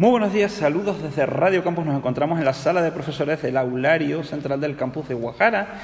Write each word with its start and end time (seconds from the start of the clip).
Muy 0.00 0.12
buenos 0.12 0.32
días, 0.32 0.52
saludos 0.52 1.02
desde 1.02 1.26
Radio 1.26 1.62
Campus. 1.62 1.84
Nos 1.84 1.94
encontramos 1.94 2.38
en 2.38 2.46
la 2.46 2.54
sala 2.54 2.80
de 2.80 2.90
profesores 2.90 3.42
del 3.42 3.58
aulario 3.58 4.24
central 4.24 4.58
del 4.58 4.74
campus 4.74 5.06
de 5.10 5.14
Guajara, 5.14 5.78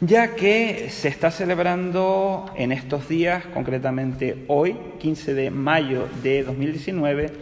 ya 0.00 0.36
que 0.36 0.88
se 0.88 1.08
está 1.08 1.32
celebrando 1.32 2.48
en 2.54 2.70
estos 2.70 3.08
días, 3.08 3.44
concretamente 3.46 4.44
hoy, 4.46 4.76
15 5.00 5.34
de 5.34 5.50
mayo 5.50 6.06
de 6.22 6.44
2019, 6.44 7.32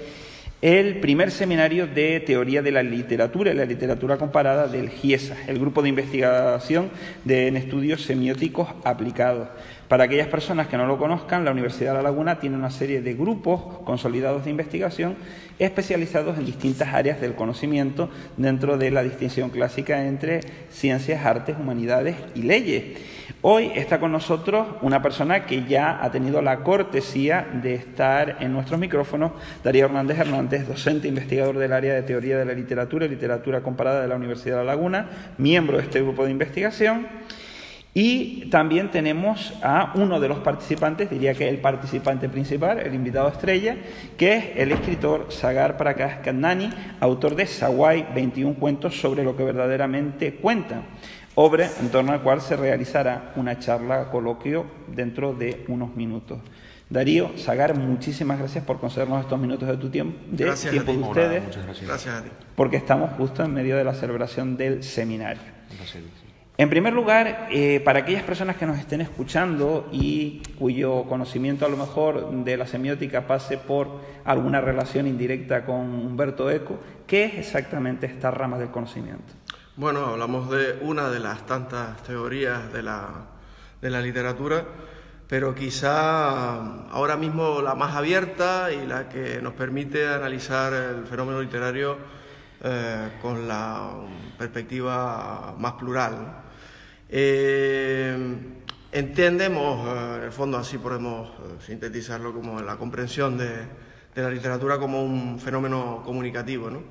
el 0.62 0.98
primer 1.00 1.30
seminario 1.30 1.86
de 1.86 2.20
teoría 2.20 2.62
de 2.62 2.72
la 2.72 2.82
literatura 2.82 3.50
y 3.50 3.54
la 3.54 3.66
literatura 3.66 4.16
comparada 4.16 4.66
del 4.66 4.88
GIESA, 4.88 5.36
el 5.46 5.58
grupo 5.58 5.82
de 5.82 5.90
investigación 5.90 6.88
de, 7.26 7.48
en 7.48 7.58
estudios 7.58 8.02
semióticos 8.02 8.68
aplicados. 8.82 9.48
Para 9.88 10.04
aquellas 10.04 10.28
personas 10.28 10.68
que 10.68 10.78
no 10.78 10.86
lo 10.86 10.96
conozcan, 10.96 11.44
la 11.44 11.50
Universidad 11.50 11.90
de 11.90 11.98
La 11.98 12.02
Laguna 12.04 12.40
tiene 12.40 12.56
una 12.56 12.70
serie 12.70 13.02
de 13.02 13.14
grupos 13.14 13.80
consolidados 13.84 14.44
de 14.44 14.50
investigación 14.50 15.16
especializados 15.58 16.38
en 16.38 16.46
distintas 16.46 16.94
áreas 16.94 17.20
del 17.20 17.34
conocimiento 17.34 18.08
dentro 18.36 18.78
de 18.78 18.90
la 18.90 19.02
distinción 19.02 19.50
clásica 19.50 20.06
entre 20.06 20.40
ciencias, 20.70 21.24
artes, 21.26 21.56
humanidades 21.60 22.16
y 22.34 22.42
leyes. 22.42 22.98
Hoy 23.42 23.72
está 23.74 24.00
con 24.00 24.10
nosotros 24.10 24.66
una 24.80 25.02
persona 25.02 25.44
que 25.44 25.64
ya 25.64 26.02
ha 26.02 26.10
tenido 26.10 26.40
la 26.40 26.60
cortesía 26.60 27.46
de 27.62 27.74
estar 27.74 28.38
en 28.40 28.54
nuestros 28.54 28.80
micrófonos, 28.80 29.32
Darío 29.62 29.84
Hernández 29.84 30.18
Hernández, 30.18 30.66
docente 30.66 31.08
investigador 31.08 31.58
del 31.58 31.74
área 31.74 31.92
de 31.92 32.02
teoría 32.02 32.38
de 32.38 32.46
la 32.46 32.54
literatura 32.54 33.04
y 33.04 33.10
literatura 33.10 33.60
comparada 33.60 34.00
de 34.00 34.08
la 34.08 34.16
Universidad 34.16 34.60
de 34.60 34.64
La 34.64 34.74
Laguna, 34.74 35.10
miembro 35.36 35.76
de 35.76 35.82
este 35.82 36.00
grupo 36.00 36.24
de 36.24 36.30
investigación. 36.30 37.06
Y 37.96 38.46
también 38.50 38.90
tenemos 38.90 39.54
a 39.62 39.92
uno 39.94 40.18
de 40.18 40.26
los 40.26 40.40
participantes, 40.40 41.08
diría 41.08 41.32
que 41.32 41.48
el 41.48 41.58
participante 41.58 42.28
principal, 42.28 42.80
el 42.80 42.92
invitado 42.92 43.28
estrella, 43.28 43.76
que 44.18 44.36
es 44.36 44.44
el 44.56 44.72
escritor 44.72 45.28
Sagar 45.30 45.76
Prakash 45.76 46.20
Kandani, 46.22 46.70
autor 46.98 47.36
de 47.36 47.46
Sawai, 47.46 48.12
21 48.12 48.56
cuentos 48.56 49.00
sobre 49.00 49.22
lo 49.22 49.36
que 49.36 49.44
verdaderamente 49.44 50.34
cuentan, 50.34 50.82
obra 51.36 51.70
en 51.80 51.88
torno 51.90 52.10
al 52.10 52.22
cual 52.22 52.40
se 52.40 52.56
realizará 52.56 53.32
una 53.36 53.60
charla 53.60 54.10
coloquio 54.10 54.66
dentro 54.88 55.32
de 55.32 55.64
unos 55.68 55.94
minutos. 55.94 56.40
Darío, 56.90 57.38
Sagar, 57.38 57.78
muchísimas 57.78 58.40
gracias 58.40 58.64
por 58.64 58.80
concedernos 58.80 59.22
estos 59.22 59.38
minutos 59.38 59.68
de 59.68 59.76
tu 59.76 59.88
tiempo, 59.88 60.18
de 60.30 60.52
tiempo 60.52 60.92
de 60.92 60.98
ustedes, 60.98 61.42
gracias. 61.86 62.08
a 62.08 62.22
ti. 62.22 62.30
porque 62.56 62.76
estamos 62.76 63.12
justo 63.16 63.44
en 63.44 63.54
medio 63.54 63.76
de 63.76 63.84
la 63.84 63.94
celebración 63.94 64.56
del 64.56 64.82
seminario. 64.82 65.54
En 66.56 66.70
primer 66.70 66.92
lugar, 66.92 67.48
eh, 67.50 67.80
para 67.84 68.00
aquellas 68.00 68.22
personas 68.22 68.54
que 68.54 68.64
nos 68.64 68.78
estén 68.78 69.00
escuchando 69.00 69.88
y 69.90 70.40
cuyo 70.56 71.02
conocimiento 71.02 71.66
a 71.66 71.68
lo 71.68 71.76
mejor 71.76 72.30
de 72.30 72.56
la 72.56 72.64
semiótica 72.64 73.26
pase 73.26 73.58
por 73.58 74.00
alguna 74.24 74.60
relación 74.60 75.08
indirecta 75.08 75.64
con 75.64 75.80
Humberto 75.80 76.48
Eco, 76.48 76.78
¿qué 77.08 77.24
es 77.24 77.34
exactamente 77.34 78.06
esta 78.06 78.30
rama 78.30 78.56
del 78.56 78.70
conocimiento? 78.70 79.34
Bueno, 79.74 80.06
hablamos 80.06 80.48
de 80.48 80.78
una 80.82 81.10
de 81.10 81.18
las 81.18 81.44
tantas 81.44 82.00
teorías 82.04 82.72
de 82.72 82.84
la, 82.84 83.08
de 83.82 83.90
la 83.90 84.00
literatura, 84.00 84.64
pero 85.26 85.56
quizá 85.56 86.84
ahora 86.90 87.16
mismo 87.16 87.62
la 87.62 87.74
más 87.74 87.96
abierta 87.96 88.70
y 88.72 88.86
la 88.86 89.08
que 89.08 89.42
nos 89.42 89.54
permite 89.54 90.06
analizar 90.06 90.72
el 90.72 91.04
fenómeno 91.04 91.42
literario 91.42 91.98
eh, 92.62 93.10
con 93.20 93.48
la 93.48 93.90
perspectiva 94.38 95.56
más 95.58 95.72
plural. 95.72 96.43
Eh, 97.08 98.16
entendemos, 98.92 99.86
eh, 99.86 100.16
en 100.18 100.22
el 100.24 100.32
fondo 100.32 100.56
así 100.56 100.78
podemos 100.78 101.28
eh, 101.28 101.56
sintetizarlo 101.64 102.32
como 102.32 102.60
la 102.60 102.76
comprensión 102.76 103.36
de, 103.36 103.84
la 104.14 104.30
literatura 104.30 104.78
como 104.78 105.04
un 105.04 105.38
fenómeno 105.40 106.02
comunicativo, 106.04 106.70
¿no? 106.70 106.82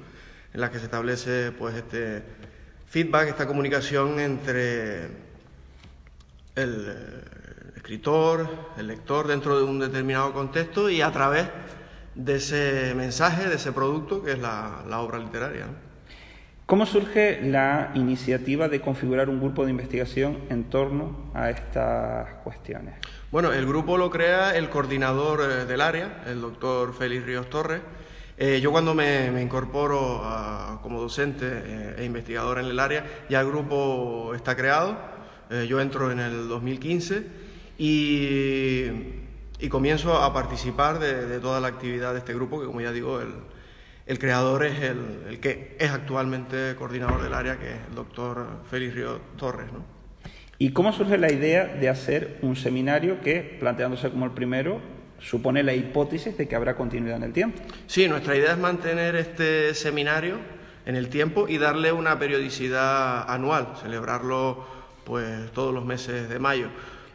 en 0.54 0.62
la 0.62 0.70
que 0.70 0.78
se 0.78 0.86
establece 0.86 1.52
pues, 1.52 1.76
este 1.76 2.22
feedback, 2.88 3.30
esta 3.30 3.48
comunicación 3.48 4.20
entre 4.20 5.08
el 6.56 6.96
escritor, 7.76 8.48
el 8.78 8.88
lector 8.88 9.28
dentro 9.28 9.58
de 9.58 9.64
un 9.64 9.80
determinado 9.80 10.32
contexto 10.34 10.90
y 10.90 11.02
a 11.02 11.12
través 11.12 11.48
de 12.14 12.36
ese 12.36 12.94
mensaje, 12.96 13.50
de 13.50 13.56
ese 13.56 13.72
producto 13.72 14.22
que 14.22 14.34
es 14.34 14.40
la 14.40 15.00
obra 15.00 15.18
literaria. 15.18 15.68
¿Cómo 16.66 16.86
surge 16.86 17.42
la 17.42 17.92
iniciativa 17.94 18.70
de 18.70 18.80
configurar 18.80 19.30
un 19.30 19.42
grupo 19.42 19.66
de 19.66 19.72
investigación 19.72 20.40
en 20.50 20.64
torno 20.64 21.30
a 21.34 21.50
estas 21.50 22.36
cuestiones? 22.36 22.96
Bueno, 23.32 23.52
el 23.52 23.66
grupo 23.66 23.98
lo 23.98 24.10
crea 24.10 24.56
el 24.56 24.70
coordinador 24.70 25.42
eh, 25.42 25.66
del 25.66 25.82
área, 25.82 26.24
el 26.26 26.40
doctor 26.40 26.94
Félix 26.94 27.26
Ríos 27.26 27.50
Torres. 27.50 27.82
Eh, 28.38 28.62
yo 28.62 28.72
cuando 28.72 28.96
me, 28.96 29.42
incorporo 29.42 30.24
como 30.82 31.02
docente 31.02 31.46
eh, 31.46 31.96
e 31.98 32.06
investigador 32.06 32.60
en 32.60 32.68
el 32.68 32.80
área, 32.80 33.06
ya 33.30 33.42
el 33.42 33.48
grupo 33.48 34.34
está 34.34 34.56
creado. 34.56 34.98
yo 35.68 35.82
entro 35.82 36.12
en 36.12 36.20
el 36.20 36.48
2015 36.48 37.28
y, 37.78 38.88
comienzo 39.70 40.16
a 40.16 40.34
participar 40.34 41.00
de, 41.00 41.28
de, 41.28 41.40
toda 41.42 41.60
la 41.60 41.68
actividad 41.68 42.14
de 42.14 42.20
este 42.20 42.34
grupo, 42.34 42.62
que 42.62 42.68
como 42.68 42.80
ya 42.80 42.92
digo, 42.92 43.20
el, 43.20 43.34
el 44.06 44.20
creador 44.20 44.66
es 44.66 44.82
el, 44.82 45.40
que 45.40 45.78
es 45.80 45.92
actualmente 45.92 46.76
coordinador 46.78 47.22
del 47.24 47.34
área, 47.34 47.58
que 47.58 47.70
es 47.70 47.78
el 47.90 47.96
doctor 47.96 48.48
Félix 48.70 48.96
Río 48.96 49.22
Torres. 49.38 49.72
¿no? 49.72 49.84
¿Y 50.58 50.72
cómo 50.72 50.92
surge 50.92 51.18
la 51.18 51.32
idea 51.32 51.66
de 51.66 51.90
hacer 51.90 52.38
un 52.42 52.56
seminario 52.56 53.22
que, 53.22 53.58
planteándose 53.60 54.10
como 54.10 54.26
el 54.26 54.32
primero, 54.32 54.82
supone 55.20 55.64
la 55.64 55.74
hipótesis 55.74 56.38
de 56.38 56.48
que 56.48 56.56
habrá 56.56 56.76
continuidad 56.76 57.18
en 57.18 57.24
el 57.24 57.34
tiempo? 57.34 57.62
Sí, 57.88 58.08
nuestra 58.08 58.36
idea 58.36 58.52
es 58.52 58.58
mantener 58.58 59.16
este 59.16 59.74
seminario 59.74 60.38
en 60.86 60.96
el 60.96 61.08
tiempo 61.08 61.48
y 61.48 61.58
darle 61.58 61.92
una 61.92 62.20
periodicidad 62.20 63.30
anual, 63.30 63.74
celebrarlo 63.82 64.66
pues 65.06 65.52
todos 65.52 65.74
los 65.74 65.86
meses 65.86 66.30
de 66.30 66.40
mayo. 66.40 66.68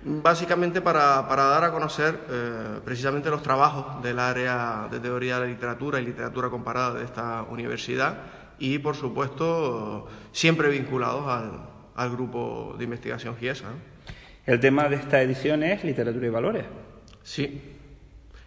Básicamente 0.05 0.81
para, 0.81 1.23
dar 1.23 1.65
a 1.65 1.73
conocer 1.73 2.21
eh, 2.31 2.81
precisamente 2.85 3.31
los 3.31 3.43
trabajos 3.43 4.01
del 4.01 4.21
área 4.21 4.87
de 4.89 5.01
teoría 5.01 5.35
de 5.35 5.41
la 5.41 5.47
literatura 5.47 6.01
y 6.01 6.07
literatura 6.07 6.49
comparada 6.51 6.95
de 6.95 7.05
esta 7.05 7.43
universidad 7.43 8.19
y, 8.61 8.79
por 8.79 8.95
supuesto, 8.95 10.07
siempre 10.31 10.69
vinculados 10.69 11.27
al, 11.97 12.11
grupo 12.11 12.77
de 12.79 12.85
investigación 12.85 13.37
GIESA. 13.37 13.67
El 14.47 14.61
tema 14.61 14.89
de 14.89 14.97
esta 14.97 15.21
edición 15.21 15.65
es 15.65 15.83
literatura 15.83 16.27
y 16.29 16.31
valores. 16.31 16.65
Sí, 17.25 17.61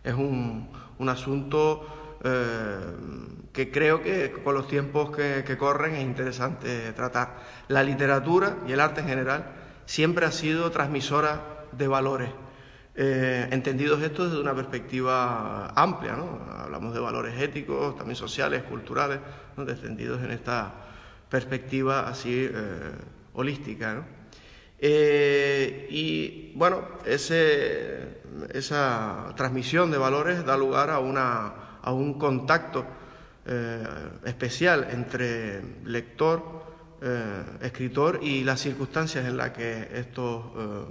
es 0.06 0.13
un, 0.13 0.69
asunto 1.06 2.18
eh, 2.23 2.78
que 3.51 3.69
creo 3.69 4.01
que 4.01 4.31
con 4.41 4.56
los 4.56 4.69
tiempos 4.69 5.13
que, 5.13 5.44
que 5.45 5.57
corren 5.57 5.95
es 5.95 6.01
interesante 6.01 6.94
tratar. 6.94 7.39
La 7.68 7.83
literatura 7.83 8.56
y 8.66 8.72
el 8.72 8.79
arte 8.79 9.01
en 9.01 9.07
general 9.07 9.62
siempre 9.91 10.25
ha 10.25 10.31
sido 10.31 10.72
transmisora 10.72 11.66
de 11.74 11.85
valores. 11.85 12.29
Eh, 12.96 13.46
entendidos 13.52 14.02
estos 14.02 14.29
desde 14.29 14.41
una 14.41 14.56
perspectiva 14.56 15.68
amplia, 15.75 16.13
¿no? 16.13 16.40
hablamos 16.50 16.94
de 16.94 17.02
valores 17.02 17.38
éticos, 17.41 17.97
también 17.97 18.16
sociales, 18.16 18.63
culturales, 18.63 19.19
¿no? 19.57 19.66
defendidos 19.66 20.24
en 20.24 20.31
esta 20.31 20.74
perspectiva 21.28 22.07
así 22.07 22.50
eh, 22.50 22.91
holística. 23.34 24.06
Eh, 24.80 25.88
y 25.90 26.53
bueno, 26.56 26.88
ese, 27.06 28.22
esa 28.53 29.34
transmisión 29.35 29.91
de 29.91 29.97
valores 29.97 30.46
da 30.46 30.56
lugar 30.56 30.90
a, 30.90 31.00
una, 31.00 31.80
a 31.81 31.91
un 31.91 32.18
contacto 32.18 32.85
especial 34.24 34.88
entre 34.91 35.62
lector, 35.84 36.71
eh, 37.03 37.44
escritor 37.63 38.19
y 38.22 38.44
las 38.44 38.59
circunstancias 38.59 39.25
en 39.25 39.35
las 39.35 39.50
que 39.50 39.88
estos 39.95 40.44
eh, 40.56 40.85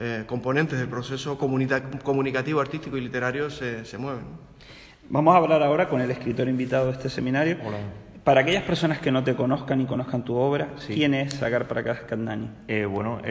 eh, 0.00 0.24
componentes 0.26 0.76
del 0.76 0.88
proceso 0.88 1.38
comunicativo, 1.38 2.60
artístico 2.60 2.96
y 2.96 3.02
literario 3.02 3.48
se, 3.48 3.96
mueven. 3.96 4.24
Vamos 5.08 5.36
a 5.36 5.38
hablar 5.38 5.62
ahora 5.62 5.88
con 5.88 6.00
el 6.00 6.10
escritor 6.10 6.48
invitado 6.48 6.86
de 6.86 6.92
este 6.94 7.10
seminario. 7.10 7.58
Para 8.24 8.40
aquellas 8.40 8.64
personas 8.64 8.98
que 8.98 9.12
no 9.12 9.22
te 9.22 9.36
conozcan 9.36 9.80
y 9.80 9.86
conozcan 9.86 10.24
tu 10.24 10.34
obra, 10.34 10.74
¿quién 10.88 11.14
es 11.14 11.34
Sagar 11.34 11.68
Prakash 11.68 12.00
Kandani? 12.00 12.50
bueno, 12.90 13.22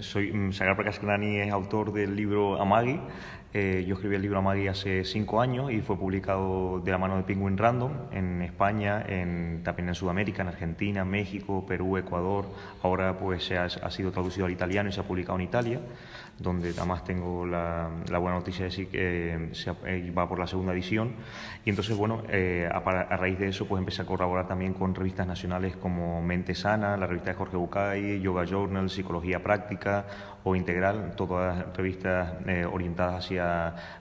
soy, 0.00 0.34
mm, 0.34 0.52
Sagar 0.52 0.76
Prakash 0.76 0.98
Kandani 0.98 1.38
es 1.38 1.50
autor 1.50 1.94
del 1.94 2.14
libro 2.14 2.60
Amagi, 2.60 3.00
eh, 3.56 3.84
yo 3.86 3.94
escribí 3.94 4.16
el 4.16 4.22
libro 4.22 4.40
Amagi 4.40 4.66
hace 4.66 5.04
cinco 5.04 5.40
años 5.40 5.70
y 5.70 5.80
fue 5.80 5.96
publicado 5.96 6.80
de 6.80 6.90
la 6.90 6.98
mano 6.98 7.16
de 7.16 7.22
Penguin 7.22 7.56
Random 7.56 7.92
en 8.10 8.42
España, 8.42 9.04
en, 9.06 9.62
también 9.62 9.90
en 9.90 9.94
Sudamérica, 9.94 10.42
en 10.42 10.48
Argentina, 10.48 11.04
México, 11.04 11.64
Perú, 11.64 11.96
Ecuador. 11.96 12.46
Ahora 12.82 13.16
pues 13.16 13.44
se 13.44 13.56
ha, 13.56 13.68
sido 13.68 14.10
traducido 14.10 14.46
al 14.46 14.52
italiano 14.52 14.88
y 14.88 14.92
se 14.92 14.98
ha 14.98 15.04
publicado 15.04 15.38
en 15.38 15.44
Italia, 15.44 15.80
donde 16.36 16.70
además 16.70 17.04
tengo 17.04 17.46
la, 17.46 17.90
buena 18.10 18.38
noticia 18.38 18.64
de 18.64 18.70
decir 18.70 18.88
que 18.88 19.50
se 19.52 19.70
eh, 19.86 20.10
va 20.10 20.28
por 20.28 20.40
la 20.40 20.48
segunda 20.48 20.72
edición. 20.72 21.12
Y 21.64 21.70
entonces, 21.70 21.96
bueno, 21.96 22.24
eh, 22.30 22.68
a, 22.68 22.80
raíz 23.16 23.38
de 23.38 23.50
eso 23.50 23.68
pues 23.68 23.78
empecé 23.78 24.02
a 24.02 24.04
colaborar 24.04 24.48
también 24.48 24.74
con 24.74 24.96
revistas 24.96 25.28
nacionales 25.28 25.76
como 25.76 26.20
Mente 26.22 26.56
Sana, 26.56 26.96
la 26.96 27.06
revista 27.06 27.30
de 27.30 27.36
Jorge 27.36 27.56
Bucay, 27.56 28.20
Yoga 28.20 28.44
Journal, 28.46 28.90
Psicología 28.90 29.40
Práctica 29.44 30.06
o 30.44 30.54
Integral, 30.54 31.14
todas 31.16 31.74
revistas 31.74 32.34
eh, 32.46 32.66
orientadas 32.70 33.24
hacia 33.24 33.43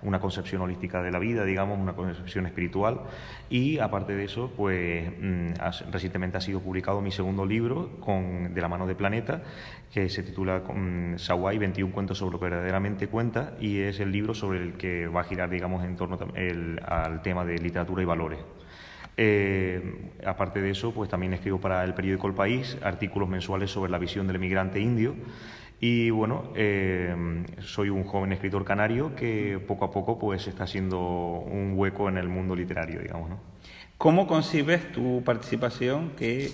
una 0.02 0.20
concepción 0.20 0.62
holística 0.62 1.02
de 1.02 1.12
la 1.12 1.20
vida, 1.20 1.44
digamos, 1.46 1.80
una 1.80 1.94
concepción 1.94 2.46
espiritual. 2.46 3.02
Y 3.50 3.80
aparte 3.80 4.16
de 4.16 4.26
eso, 4.26 4.52
pues 4.56 5.12
mm, 5.20 5.54
recientemente 5.92 6.38
ha 6.38 6.42
sido 6.42 6.60
publicado 6.60 7.02
mi 7.02 7.12
segundo 7.12 7.46
libro 7.46 8.00
con, 8.00 8.54
de 8.54 8.62
la 8.62 8.68
mano 8.68 8.88
de 8.88 8.96
Planeta, 8.96 9.42
que 9.92 10.10
se 10.10 10.24
titula 10.24 10.60
mm, 10.60 11.18
Sawai, 11.18 11.58
21 11.58 11.94
cuentos 11.94 12.18
sobre 12.18 12.34
lo 12.34 12.40
que 12.40 12.46
verdaderamente 12.46 13.08
cuenta, 13.08 13.54
y 13.60 13.80
es 13.80 14.00
el 14.00 14.12
libro 14.12 14.34
sobre 14.34 14.60
el 14.60 14.74
que 14.74 15.08
va 15.08 15.22
a 15.22 15.26
girar, 15.26 15.50
digamos, 15.50 15.84
en 15.84 15.96
torno 15.96 16.18
al 16.86 17.22
tema 17.22 17.46
de 17.46 17.58
literatura 17.58 18.02
y 18.02 18.06
valores. 18.06 18.40
Eh, 19.16 20.10
aparte 20.26 20.62
de 20.62 20.72
eso, 20.72 20.92
pues 20.92 21.10
también 21.10 21.34
escribo 21.34 21.60
para 21.60 21.84
el 21.84 21.94
periódico 21.94 22.28
El 22.28 22.34
País 22.34 22.78
artículos 22.82 23.30
mensuales 23.30 23.70
sobre 23.70 23.92
la 23.92 24.00
visión 24.00 24.26
del 24.26 24.38
emigrante 24.38 24.80
indio. 24.80 25.16
Y 25.86 26.12
bueno, 26.12 26.46
eh, 26.56 27.14
soy 27.60 27.90
un 27.90 28.06
joven 28.06 28.32
escritor 28.32 28.64
canario 28.64 29.14
que 29.16 29.60
poco 29.68 29.84
a 29.84 29.92
poco 29.92 30.18
pues 30.18 30.48
está 30.48 30.64
haciendo 30.64 30.98
un 30.98 31.74
hueco 31.76 32.08
en 32.08 32.18
el 32.18 32.30
mundo 32.30 32.56
literario, 32.56 33.02
digamos. 33.02 33.30
¿no? 33.30 33.40
¿Cómo 33.98 34.26
concibes 34.26 34.94
tu 34.94 35.22
participación 35.26 36.12
que 36.12 36.52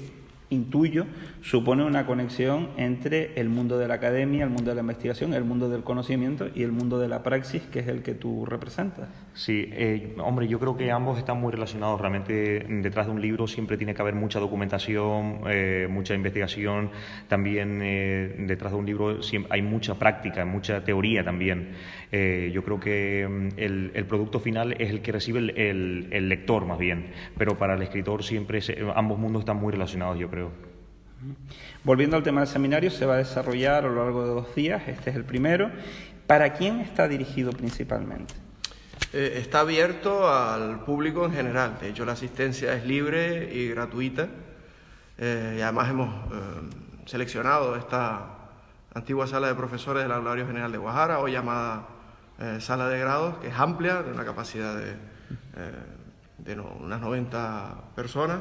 intuyo, 0.50 1.06
supone 1.42 1.84
una 1.84 2.06
conexión 2.06 2.70
entre 2.78 3.40
el 3.40 3.50
mundo 3.50 3.78
de 3.78 3.88
la 3.88 3.96
academia, 3.96 4.44
el 4.44 4.50
mundo 4.50 4.72
de 4.72 4.76
la 4.76 4.82
investigación, 4.82 5.34
el 5.34 5.44
mundo 5.44 5.70
del 5.70 5.84
conocimiento 5.84 6.48
y 6.54 6.64
el 6.64 6.72
mundo 6.72 7.00
de 7.00 7.08
la 7.08 7.24
praxis, 7.24 7.62
que 7.64 7.80
es 7.80 7.88
el 7.88 8.02
que 8.02 8.16
tú 8.16 8.46
representas. 8.46 9.10
Sí, 9.34 9.70
eh, 9.72 10.16
hombre, 10.18 10.48
yo 10.48 10.60
creo 10.60 10.76
que 10.76 10.92
ambos 10.92 11.18
están 11.18 11.40
muy 11.40 11.52
relacionados. 11.52 12.02
Realmente 12.02 12.66
detrás 12.82 13.06
de 13.06 13.14
un 13.14 13.22
libro 13.22 13.48
siempre 13.48 13.78
tiene 13.78 13.94
que 13.94 14.02
haber 14.02 14.16
mucha 14.16 14.40
documentación, 14.40 15.42
eh, 15.48 15.88
mucha 15.90 16.16
investigación. 16.16 16.90
También 17.28 17.80
eh, 17.82 18.36
detrás 18.40 18.74
de 18.74 18.80
un 18.80 18.86
libro 18.86 19.20
hay 19.50 19.62
mucha 19.62 19.96
práctica, 19.96 20.46
mucha 20.46 20.84
teoría 20.84 21.24
también. 21.24 21.70
yo 22.12 22.64
creo 22.64 22.80
que 22.80 23.28
mm, 23.30 23.48
el, 23.58 24.06
producto 24.10 24.40
final 24.40 24.74
es 24.74 24.90
el 24.90 25.02
que 25.02 25.12
recibe 25.12 25.40
el, 25.40 26.08
el, 26.12 26.28
lector 26.30 26.66
más 26.66 26.80
bien, 26.80 27.12
pero 27.38 27.58
para 27.58 27.76
el 27.76 27.82
escritor 27.84 28.24
siempre 28.24 28.60
ambos 28.96 29.20
mundos 29.20 29.42
están 29.42 29.58
muy 29.58 29.72
relacionados, 29.72 30.18
yo 30.18 30.30
creo. 30.30 30.39
Volviendo 31.84 32.16
al 32.16 32.24
tema 32.24 32.42
del 32.42 32.50
seminario, 32.50 32.92
se 32.92 33.06
va 33.06 33.16
a 33.16 33.18
desarrollar 33.18 33.86
a 33.86 33.90
lo 33.90 34.04
largo 34.04 34.24
de 34.24 34.30
dos 34.30 34.56
días, 34.56 34.88
este 34.88 35.10
es 35.10 35.16
el 35.16 35.26
primero. 35.26 35.70
¿Para 36.28 36.54
quién 36.54 36.80
está 36.80 37.08
dirigido 37.08 37.52
principalmente? 37.52 38.34
Eh, 39.12 39.40
está 39.42 39.62
abierto 39.62 40.30
al 40.32 40.84
público 40.84 41.26
en 41.26 41.34
general, 41.34 41.78
de 41.82 41.90
hecho 41.90 42.06
la 42.06 42.12
asistencia 42.12 42.74
es 42.74 42.86
libre 42.86 43.52
y 43.52 43.70
gratuita 43.70 44.28
eh, 45.18 45.56
y 45.58 45.62
además 45.62 45.90
hemos 45.90 46.10
eh, 46.32 46.40
seleccionado 47.06 47.76
esta 47.76 48.36
antigua 48.94 49.26
sala 49.26 49.48
de 49.48 49.56
profesores 49.56 50.04
del 50.04 50.12
Aulario 50.12 50.46
General 50.46 50.72
de 50.72 50.78
Guajara, 50.78 51.20
hoy 51.20 51.32
llamada 51.32 51.88
sala 52.60 52.88
de 52.88 53.00
grados, 53.00 53.38
que 53.40 53.48
es 53.48 53.60
amplia, 53.60 54.02
de 54.02 54.14
una 54.14 54.24
capacidad 54.24 54.74
de, 54.74 54.96
de 56.38 56.58
unas 56.58 57.02
90 57.02 57.96
personas 57.96 58.40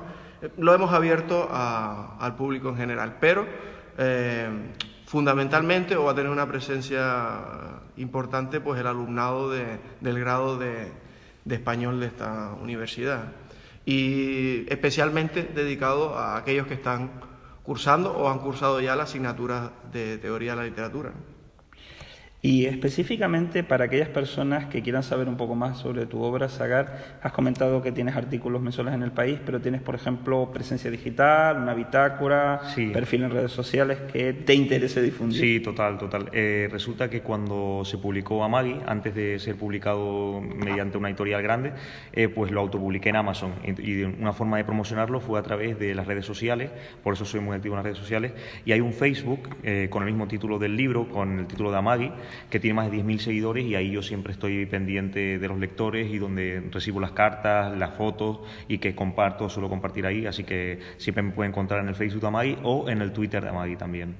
lo 0.56 0.74
hemos 0.74 0.92
abierto 0.92 1.48
al 1.50 2.36
público 2.36 2.68
en 2.70 2.76
general, 2.76 3.16
pero 3.20 3.46
eh, 3.96 4.48
fundamentalmente 5.06 5.96
o 5.96 6.04
va 6.04 6.12
a 6.12 6.14
tener 6.14 6.30
una 6.30 6.46
presencia 6.46 7.80
importante 7.96 8.60
pues 8.60 8.78
el 8.80 8.86
alumnado 8.86 9.50
del 9.50 10.20
grado 10.20 10.58
de, 10.58 10.92
español 11.48 11.98
de 11.98 12.06
esta 12.06 12.52
universidad 12.60 13.32
y 13.86 14.70
especialmente 14.70 15.44
dedicado 15.44 16.16
a 16.16 16.36
aquellos 16.36 16.66
que 16.66 16.74
están 16.74 17.10
cursando 17.62 18.12
o 18.12 18.28
han 18.28 18.38
cursado 18.38 18.80
ya 18.80 18.94
la 18.96 19.04
asignatura 19.04 19.72
de 19.90 20.18
teoría 20.18 20.52
de 20.52 20.56
la 20.56 20.64
literatura. 20.64 21.12
Y 22.40 22.66
específicamente 22.66 23.64
para 23.64 23.86
aquellas 23.86 24.08
personas 24.08 24.66
que 24.66 24.80
quieran 24.80 25.02
saber 25.02 25.28
un 25.28 25.36
poco 25.36 25.56
más 25.56 25.78
sobre 25.78 26.06
tu 26.06 26.22
obra, 26.22 26.48
Sagar, 26.48 27.18
has 27.20 27.32
comentado 27.32 27.82
que 27.82 27.90
tienes 27.90 28.14
artículos 28.14 28.62
mensuales 28.62 28.94
en 28.94 29.02
el 29.02 29.10
país, 29.10 29.40
pero 29.44 29.60
tienes, 29.60 29.82
por 29.82 29.96
ejemplo, 29.96 30.48
presencia 30.52 30.88
digital, 30.88 31.56
una 31.56 31.74
bitácora, 31.74 32.60
perfil 32.92 33.24
en 33.24 33.30
redes 33.32 33.50
sociales 33.50 33.98
que 34.12 34.32
te 34.34 34.54
interese 34.54 35.02
difundir. 35.02 35.40
Sí, 35.40 35.60
total, 35.60 35.98
total. 35.98 36.30
Eh, 36.32 36.68
resulta 36.70 37.10
que 37.10 37.22
cuando 37.22 37.82
se 37.84 37.98
publicó 37.98 38.44
Amagi, 38.44 38.78
antes 38.86 39.16
de 39.16 39.40
ser 39.40 39.56
publicado 39.56 40.40
mediante 40.40 40.96
una 40.96 41.08
editorial 41.08 41.42
grande, 41.42 41.72
eh, 42.12 42.28
pues 42.28 42.52
lo 42.52 42.60
autopubliqué 42.60 43.08
en 43.08 43.16
Amazon. 43.16 43.54
Y, 43.64 44.02
una 44.02 44.32
forma 44.32 44.58
de 44.58 44.64
promocionarlo 44.64 45.20
fue 45.20 45.40
a 45.40 45.42
través 45.42 45.76
de 45.78 45.92
las 45.92 46.06
redes 46.06 46.24
sociales, 46.24 46.70
por 47.02 47.14
eso 47.14 47.24
soy 47.24 47.40
muy 47.40 47.56
activo 47.56 47.74
en 47.74 47.78
las 47.78 47.84
redes 47.84 47.98
sociales. 47.98 48.32
Y 48.64 48.70
hay 48.70 48.80
un 48.80 48.92
Facebook 48.92 49.56
eh, 49.64 49.88
con 49.90 50.04
el 50.04 50.08
mismo 50.08 50.28
título 50.28 50.60
del 50.60 50.76
libro, 50.76 51.08
con 51.08 51.40
el 51.40 51.46
título 51.48 51.72
de 51.72 51.78
Amagi 51.78 52.12
que 52.50 52.60
tiene 52.60 52.74
más 52.74 52.90
de 52.90 52.98
10.000 52.98 53.18
seguidores 53.18 53.64
y 53.64 53.74
ahí 53.74 53.90
yo 53.90 54.02
siempre 54.02 54.32
estoy 54.32 54.66
pendiente 54.66 55.38
de 55.38 55.48
los 55.48 55.58
lectores 55.58 56.10
y 56.10 56.18
donde 56.18 56.62
recibo 56.70 57.00
las 57.00 57.12
cartas, 57.12 57.76
las 57.76 57.94
fotos 57.94 58.40
y 58.68 58.78
que 58.78 58.94
comparto, 58.94 59.48
suelo 59.48 59.68
compartir 59.68 60.06
ahí, 60.06 60.26
así 60.26 60.44
que 60.44 60.80
siempre 60.96 61.22
me 61.22 61.32
pueden 61.32 61.52
encontrar 61.52 61.80
en 61.80 61.88
el 61.88 61.94
Facebook 61.94 62.22
de 62.22 62.26
Amagi 62.28 62.58
o 62.62 62.88
en 62.88 63.02
el 63.02 63.12
Twitter 63.12 63.42
de 63.42 63.48
Amagi 63.48 63.76
también. 63.76 64.16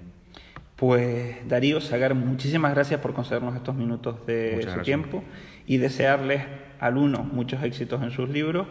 Pues 0.77 1.37
Darío 1.49 1.81
Sagar, 1.81 2.15
muchísimas 2.15 2.73
gracias 2.73 3.01
por 3.01 3.13
concedernos 3.13 3.57
estos 3.57 3.75
minutos 3.75 4.25
de 4.27 4.65
su 4.73 4.81
tiempo 4.83 5.25
y 5.67 5.79
desearles 5.79 6.43
al 6.79 6.97
uno 6.97 7.25
muchos 7.25 7.63
éxitos 7.65 8.01
en 8.03 8.13
sus 8.13 8.29
libros, 8.29 8.69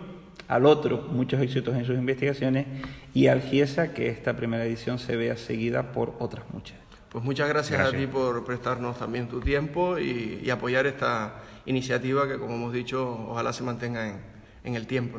al 0.48 0.66
otro 0.66 1.10
muchos 1.12 1.42
éxitos 1.42 1.76
en 1.76 1.84
sus 1.84 1.98
investigaciones 1.98 2.66
y 3.14 3.28
al 3.28 3.42
GIESA 3.42 3.94
que 3.94 4.08
esta 4.08 4.38
primera 4.38 4.64
edición 4.64 5.00
se 5.00 5.18
vea 5.18 5.36
seguida 5.36 5.92
por 5.92 6.16
otras 6.20 6.46
muchas. 6.54 6.87
Pues 7.18 7.26
muchas 7.26 7.50
gracias, 7.50 7.82
a 7.82 7.92
ti 7.92 8.06
por 8.06 8.46
prestarnos 8.46 9.00
también 9.00 9.28
tu 9.28 9.40
tiempo 9.40 9.98
y, 9.98 10.48
apoyar 10.52 10.86
esta 10.86 11.34
iniciativa 11.66 12.28
que, 12.28 12.38
como 12.38 12.54
hemos 12.54 12.72
dicho, 12.72 13.26
ojalá 13.30 13.52
se 13.54 13.64
mantenga 13.64 14.20
en, 14.64 14.76
el 14.76 14.86
tiempo. 14.86 15.18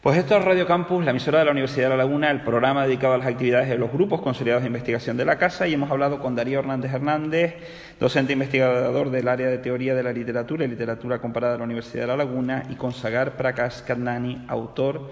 Pues 0.00 0.16
esto 0.16 0.38
es 0.38 0.42
Radio 0.42 0.66
Campus, 0.66 1.04
la 1.04 1.10
emisora 1.10 1.40
de 1.40 1.44
la 1.44 1.50
Universidad 1.50 1.84
de 1.84 1.90
La 1.90 1.96
Laguna, 1.98 2.30
el 2.30 2.40
programa 2.40 2.86
dedicado 2.86 3.12
a 3.12 3.18
las 3.18 3.26
actividades 3.26 3.68
de 3.68 3.76
los 3.76 3.92
grupos 3.92 4.22
consolidados 4.22 4.62
de 4.62 4.68
investigación 4.68 5.18
de 5.18 5.26
la 5.26 5.36
Casa 5.36 5.68
y 5.68 5.74
hemos 5.74 5.90
hablado 5.90 6.18
con 6.18 6.34
Darío 6.34 6.60
Hernández 6.60 6.94
Hernández, 6.94 7.56
docente 8.00 8.32
investigador 8.32 9.10
del 9.10 9.28
área 9.28 9.48
de 9.48 9.58
Teoría 9.58 9.94
de 9.94 10.02
la 10.02 10.14
Literatura 10.14 10.64
y 10.64 10.68
Literatura 10.68 11.18
Comparada 11.18 11.52
de 11.52 11.58
la 11.58 11.64
Universidad 11.64 12.04
de 12.04 12.06
La 12.06 12.16
Laguna 12.16 12.62
y 12.70 12.76
con 12.76 12.94
Sagar 12.94 13.36
Prakash 13.36 13.82
Karnani, 13.82 14.46
autor 14.48 15.10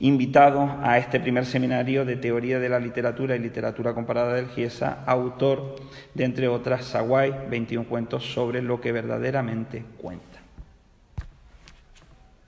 invitado 0.00 0.78
a 0.82 0.98
este 0.98 1.20
primer 1.20 1.46
seminario 1.46 2.04
de 2.04 2.16
Teoría 2.16 2.58
de 2.58 2.68
la 2.68 2.78
Literatura 2.78 3.36
y 3.36 3.38
Literatura 3.38 3.94
Comparada 3.94 4.34
del 4.34 4.48
GIESA, 4.48 5.04
autor 5.06 5.76
de, 6.14 6.24
entre 6.24 6.48
otras, 6.48 6.84
Sawai, 6.84 7.48
21 7.48 7.88
cuentos 7.88 8.24
sobre 8.24 8.62
lo 8.62 8.80
que 8.80 8.92
verdaderamente 8.92 9.84
cuenta. 9.98 10.35